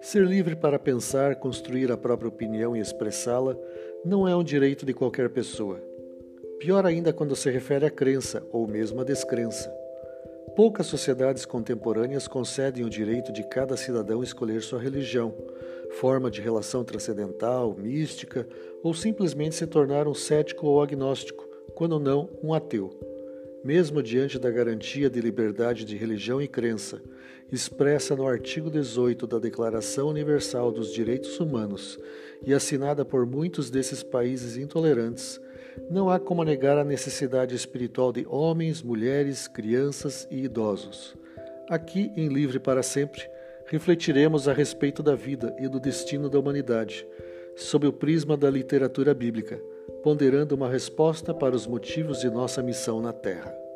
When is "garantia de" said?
24.50-25.20